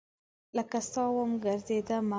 [0.57, 2.09] لکه سا وم ګرزیدمه